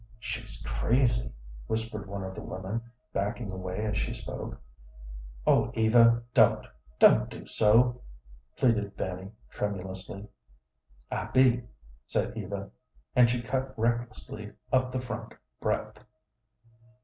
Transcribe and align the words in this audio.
"She's 0.17 0.63
crazy," 0.65 1.31
whispered 1.67 2.07
one 2.07 2.23
of 2.23 2.33
the 2.33 2.41
women, 2.41 2.81
backing 3.13 3.51
away 3.51 3.85
as 3.85 3.99
she 3.99 4.13
spoke. 4.15 4.59
"Oh, 5.45 5.69
Eva, 5.75 6.23
don't; 6.33 6.65
don't 6.97 7.29
do 7.29 7.45
so," 7.45 8.01
pleaded 8.57 8.95
Fanny, 8.95 9.29
tremulously. 9.51 10.27
"I 11.11 11.25
be," 11.25 11.65
said 12.07 12.35
Eva, 12.35 12.71
and 13.15 13.29
she 13.29 13.43
cut 13.43 13.77
recklessly 13.77 14.53
up 14.73 14.91
the 14.91 14.99
front 15.01 15.35
breadth. 15.59 16.03